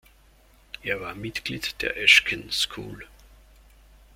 [0.81, 3.05] Er war Mitglied der Ashcan School.